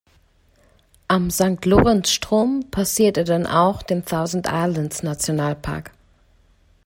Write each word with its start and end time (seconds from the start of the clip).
Am 1.07 1.29
Sankt-Lorenz 1.29 2.09
Strom 2.09 2.71
passiert 2.71 3.17
er 3.17 3.23
dann 3.23 3.45
auch 3.45 3.83
den 3.83 4.03
Thousand-Islands-Nationalpark. 4.03 5.91